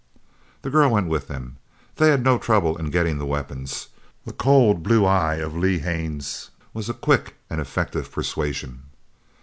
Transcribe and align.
The 0.63 0.71
girl 0.71 0.89
went 0.89 1.09
with 1.09 1.27
them. 1.27 1.57
They 1.97 2.09
had 2.09 2.23
no 2.23 2.39
trouble 2.39 2.75
in 2.75 2.89
getting 2.89 3.19
the 3.19 3.25
weapons. 3.27 3.89
The 4.25 4.33
cold 4.33 4.81
blue 4.81 5.05
eye 5.05 5.35
of 5.35 5.55
Lee 5.55 5.77
Haines 5.77 6.49
was 6.73 6.89
a 6.89 6.95
quick 6.95 7.35
and 7.51 7.61
effective 7.61 8.11
persuasion. 8.11 8.81